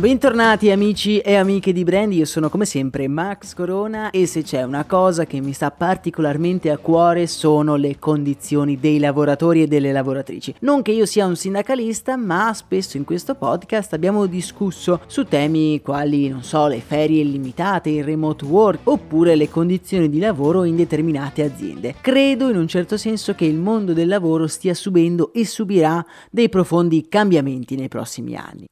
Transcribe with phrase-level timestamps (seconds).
[0.00, 4.62] Bentornati amici e amiche di Brand, io sono come sempre Max Corona e se c'è
[4.62, 9.92] una cosa che mi sta particolarmente a cuore sono le condizioni dei lavoratori e delle
[9.92, 10.54] lavoratrici.
[10.60, 15.82] Non che io sia un sindacalista, ma spesso in questo podcast abbiamo discusso su temi
[15.82, 20.76] quali, non so, le ferie illimitate, il remote work oppure le condizioni di lavoro in
[20.76, 21.96] determinate aziende.
[22.00, 26.48] Credo in un certo senso che il mondo del lavoro stia subendo e subirà dei
[26.48, 28.64] profondi cambiamenti nei prossimi anni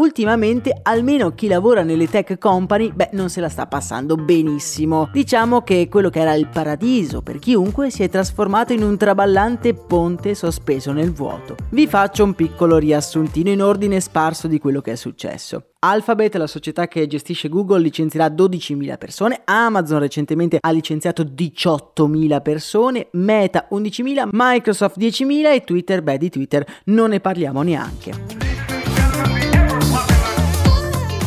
[0.00, 5.08] ultimamente almeno chi lavora nelle tech company, beh, non se la sta passando benissimo.
[5.12, 9.74] Diciamo che quello che era il paradiso per chiunque si è trasformato in un traballante
[9.74, 11.56] ponte sospeso nel vuoto.
[11.70, 15.64] Vi faccio un piccolo riassuntino in ordine sparso di quello che è successo.
[15.82, 23.08] Alphabet, la società che gestisce Google, licenzierà 12.000 persone, Amazon recentemente ha licenziato 18.000 persone,
[23.12, 28.39] Meta 11.000, Microsoft 10.000 e Twitter, beh di Twitter non ne parliamo neanche.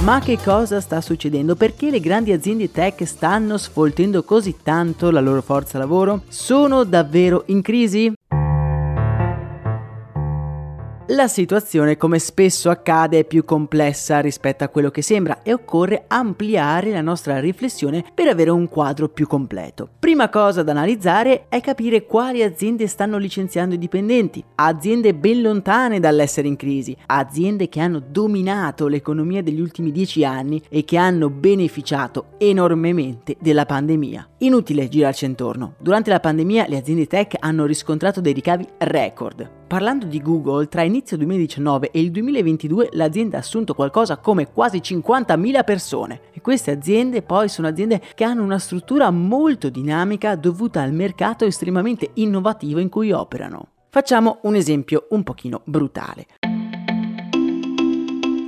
[0.04, 1.56] Ma che cosa sta succedendo?
[1.56, 6.24] Perché le grandi aziende tech stanno sfoltendo così tanto la loro forza lavoro?
[6.28, 8.12] Sono davvero in crisi?
[11.08, 16.06] La situazione, come spesso accade, è più complessa rispetto a quello che sembra e occorre
[16.08, 19.90] ampliare la nostra riflessione per avere un quadro più completo.
[20.00, 26.00] Prima cosa da analizzare è capire quali aziende stanno licenziando i dipendenti, aziende ben lontane
[26.00, 31.30] dall'essere in crisi, aziende che hanno dominato l'economia degli ultimi dieci anni e che hanno
[31.30, 34.30] beneficiato enormemente della pandemia.
[34.38, 35.76] Inutile girarci intorno.
[35.80, 39.62] Durante la pandemia le aziende tech hanno riscontrato dei ricavi record.
[39.74, 44.78] Parlando di Google, tra inizio 2019 e il 2022 l'azienda ha assunto qualcosa come quasi
[44.78, 50.84] 50.000 persone e queste aziende poi sono aziende che hanno una struttura molto dinamica dovuta
[50.84, 53.70] al mercato estremamente innovativo in cui operano.
[53.90, 56.28] Facciamo un esempio un pochino brutale.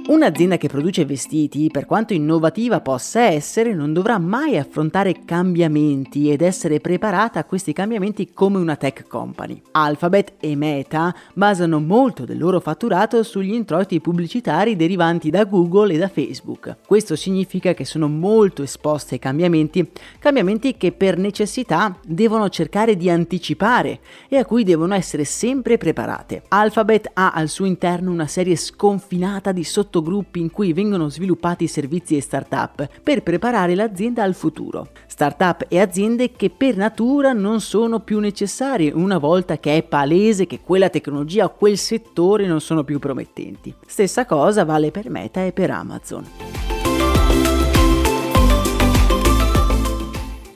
[0.07, 6.43] Un'azienda che produce vestiti, per quanto innovativa possa essere, non dovrà mai affrontare cambiamenti ed
[6.43, 9.59] essere preparata a questi cambiamenti come una tech company.
[9.71, 15.97] Alphabet e Meta basano molto del loro fatturato sugli introiti pubblicitari derivanti da Google e
[15.97, 16.77] da Facebook.
[16.85, 19.89] Questo significa che sono molto esposte ai cambiamenti,
[20.19, 26.43] cambiamenti che per necessità devono cercare di anticipare e a cui devono essere sempre preparate.
[26.49, 31.67] Alphabet ha al suo interno una serie sconfinata di sottogruppi sottogruppi in cui vengono sviluppati
[31.67, 34.89] servizi e start-up per preparare l'azienda al futuro.
[35.07, 40.47] Start-up e aziende che per natura non sono più necessarie una volta che è palese
[40.47, 43.73] che quella tecnologia o quel settore non sono più promettenti.
[43.85, 46.44] Stessa cosa vale per Meta e per Amazon.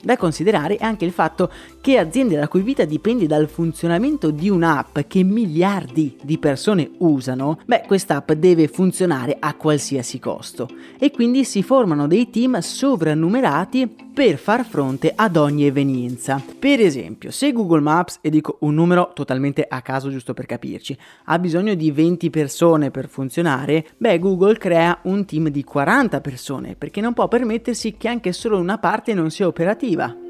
[0.10, 4.50] Da considerare è anche il fatto che aziende la cui vita dipende dal funzionamento di
[4.50, 10.68] un'app che miliardi di persone usano, beh, quest'app deve funzionare a qualsiasi costo
[10.98, 16.44] e quindi si formano dei team sovrannumerati per far fronte ad ogni evenienza.
[16.60, 20.98] Per esempio, se Google Maps, e dico un numero totalmente a caso giusto per capirci,
[21.26, 26.76] ha bisogno di 20 persone per funzionare, beh, Google crea un team di 40 persone
[26.76, 29.99] perché non può permettersi che anche solo una parte non sia operativa.
[30.00, 30.29] skriva.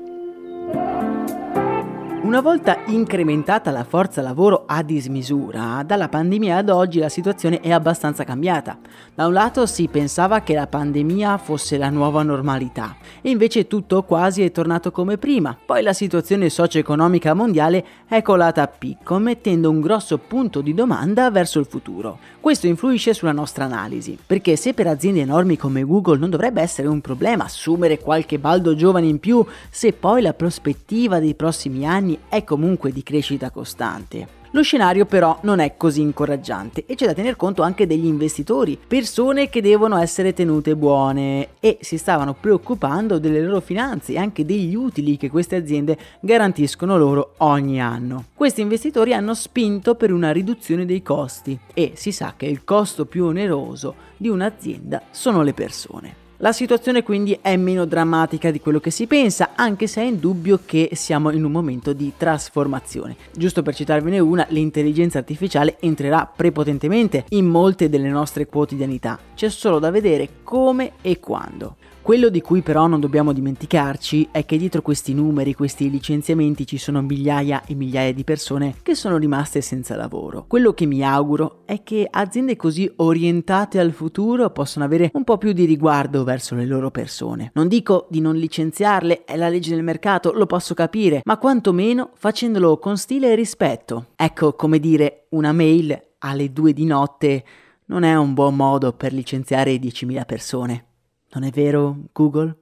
[2.29, 7.71] Una volta incrementata la forza lavoro a dismisura, dalla pandemia ad oggi la situazione è
[7.71, 8.77] abbastanza cambiata.
[9.15, 14.03] Da un lato si pensava che la pandemia fosse la nuova normalità e invece tutto
[14.03, 15.57] quasi è tornato come prima.
[15.65, 21.31] Poi la situazione socio-economica mondiale è colata a picco, mettendo un grosso punto di domanda
[21.31, 22.19] verso il futuro.
[22.39, 26.87] Questo influisce sulla nostra analisi, perché se per aziende enormi come Google non dovrebbe essere
[26.87, 31.87] un problema assumere qualche baldo giovane in più, se poi la prospettiva dei prossimi
[32.27, 34.37] è comunque di crescita costante.
[34.51, 38.79] Lo scenario però non è così incoraggiante e c'è da tener conto anche degli investitori,
[38.87, 44.45] persone che devono essere tenute buone e si stavano preoccupando delle loro finanze e anche
[44.45, 48.25] degli utili che queste aziende garantiscono loro ogni anno.
[48.33, 53.05] Questi investitori hanno spinto per una riduzione dei costi e si sa che il costo
[53.05, 56.28] più oneroso di un'azienda sono le persone.
[56.41, 60.61] La situazione quindi è meno drammatica di quello che si pensa, anche se è indubbio
[60.65, 63.17] che siamo in un momento di trasformazione.
[63.35, 69.19] Giusto per citarvene una, l'intelligenza artificiale entrerà prepotentemente in molte delle nostre quotidianità.
[69.35, 71.75] C'è solo da vedere come e quando.
[72.01, 76.77] Quello di cui però non dobbiamo dimenticarci è che dietro questi numeri, questi licenziamenti ci
[76.77, 80.45] sono migliaia e migliaia di persone che sono rimaste senza lavoro.
[80.47, 85.37] Quello che mi auguro è che aziende così orientate al futuro possano avere un po'
[85.37, 87.49] più di riguardo verso le loro persone.
[87.55, 92.11] Non dico di non licenziarle, è la legge del mercato, lo posso capire, ma quantomeno
[92.13, 94.09] facendolo con stile e rispetto.
[94.15, 97.43] Ecco, come dire, una mail alle due di notte
[97.85, 100.85] non è un buon modo per licenziare 10.000 persone.
[101.31, 102.55] Non è vero, Google?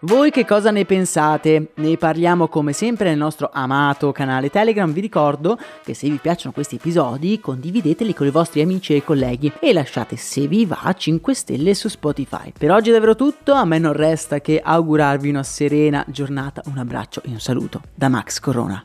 [0.00, 1.70] Voi che cosa ne pensate?
[1.76, 4.92] Ne parliamo come sempre nel nostro amato canale Telegram.
[4.92, 9.50] Vi ricordo che se vi piacciono questi episodi condivideteli con i vostri amici e colleghi
[9.58, 12.52] e lasciate se vi va 5 stelle su Spotify.
[12.56, 16.76] Per oggi è davvero tutto, a me non resta che augurarvi una serena giornata, un
[16.76, 18.84] abbraccio e un saluto da Max Corona.